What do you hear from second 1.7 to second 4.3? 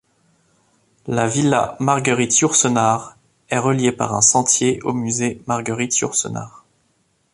Marguerite-Yourcenar est reliée par un